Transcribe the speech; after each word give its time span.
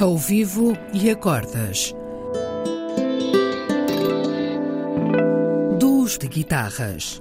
Ao 0.00 0.16
vivo 0.16 0.72
e 0.94 1.10
acordas. 1.10 1.94
Duos 5.78 6.16
de 6.16 6.26
guitarras. 6.26 7.20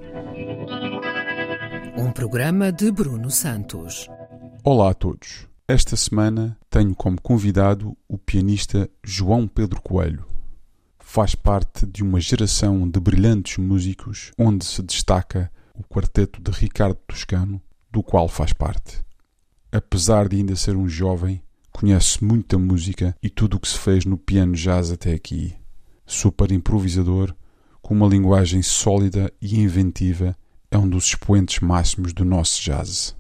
Um 1.98 2.10
programa 2.14 2.72
de 2.72 2.90
Bruno 2.90 3.30
Santos. 3.30 4.08
Olá 4.64 4.92
a 4.92 4.94
todos. 4.94 5.46
Esta 5.68 5.98
semana 5.98 6.58
tenho 6.70 6.96
como 6.96 7.22
convidado 7.22 7.98
o 8.08 8.18
pianista 8.18 8.90
João 9.04 9.46
Pedro 9.46 9.82
Coelho. 9.82 10.26
Faz 11.00 11.36
parte 11.36 11.86
de 11.86 12.02
uma 12.02 12.22
geração 12.22 12.90
de 12.90 12.98
brilhantes 12.98 13.58
músicos 13.58 14.32
onde 14.38 14.64
se 14.64 14.82
destaca 14.82 15.52
o 15.74 15.84
quarteto 15.84 16.42
de 16.42 16.52
Ricardo 16.52 16.98
Toscano, 17.06 17.62
do 17.92 18.02
qual 18.02 18.30
faz 18.30 18.54
parte. 18.54 19.04
Apesar 19.70 20.30
de 20.30 20.38
ainda 20.38 20.56
ser 20.56 20.78
um 20.78 20.88
jovem, 20.88 21.44
conhece 21.80 22.22
muita 22.22 22.58
música 22.58 23.16
e 23.24 23.30
tudo 23.30 23.56
o 23.56 23.60
que 23.60 23.70
se 23.70 23.78
fez 23.78 24.04
no 24.04 24.18
piano 24.18 24.54
jazz 24.54 24.92
até 24.92 25.14
aqui. 25.14 25.56
Super 26.06 26.52
improvisador, 26.52 27.34
com 27.82 27.94
uma 27.94 28.06
linguagem 28.06 28.62
sólida 28.62 29.32
e 29.42 29.58
inventiva, 29.62 30.36
é 30.70 30.78
um 30.78 30.90
dos 30.90 31.06
expoentes 31.06 31.62
máximos 31.62 32.12
do 32.12 32.26
nosso 32.26 32.62
jazz. 32.62 33.16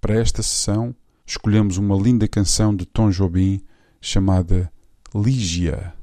Para 0.00 0.14
esta 0.14 0.40
sessão, 0.40 0.94
escolhemos 1.26 1.78
uma 1.78 1.96
linda 1.96 2.28
canção 2.28 2.76
de 2.76 2.86
Tom 2.86 3.10
Jobim 3.10 3.60
chamada 4.00 4.70
Ligia. 5.12 5.95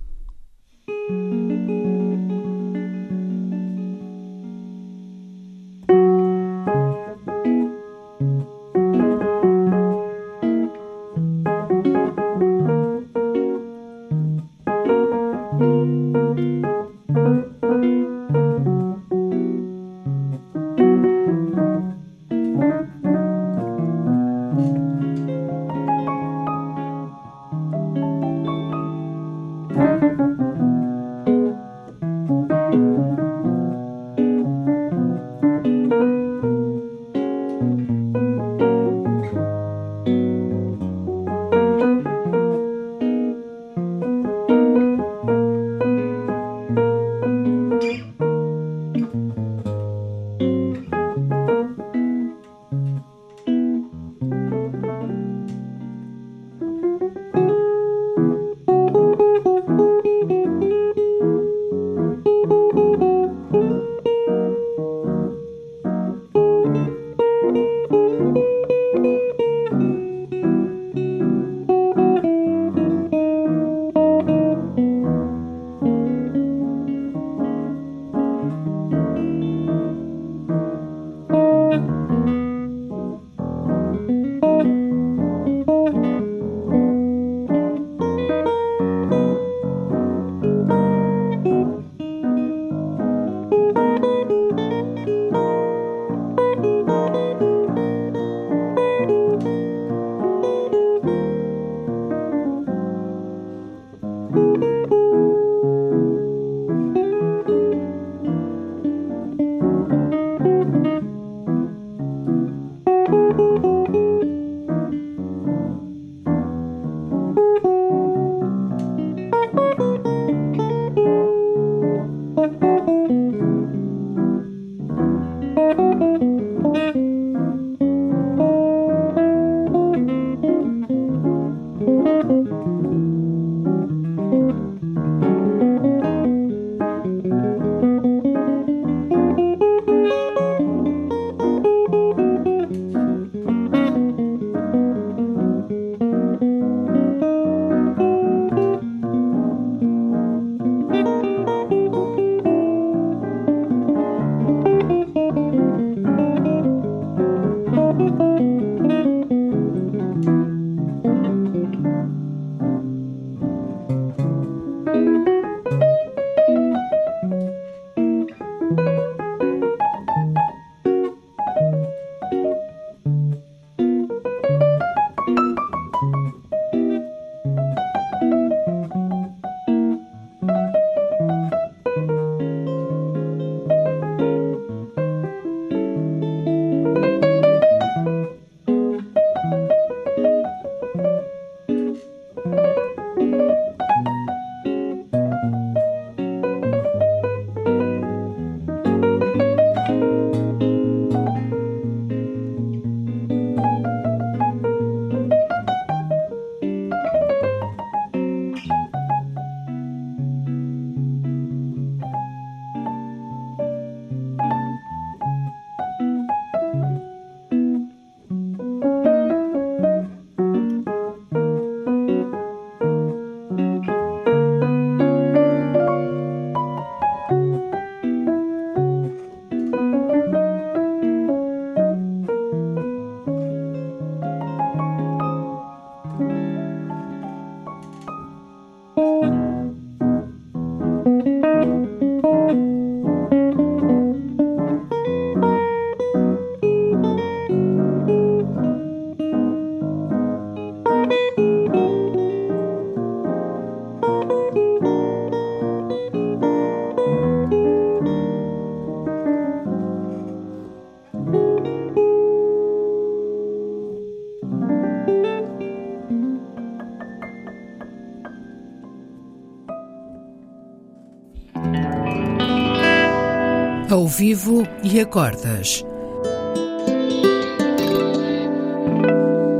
Ao 273.93 274.07
vivo 274.07 274.67
e 274.81 274.99
a 274.99 275.05
cordas. 275.05 275.85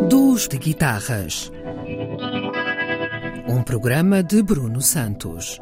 Duos 0.10 0.48
de 0.48 0.58
guitarras. 0.58 1.52
Um 3.48 3.62
programa 3.62 4.24
de 4.24 4.42
Bruno 4.42 4.82
Santos. 4.82 5.62